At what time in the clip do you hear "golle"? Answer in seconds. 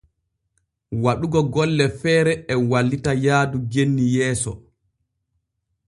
1.53-1.85